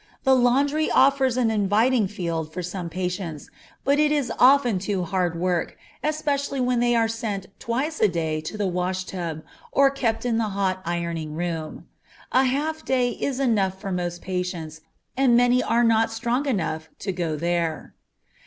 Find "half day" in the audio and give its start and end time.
12.45-13.11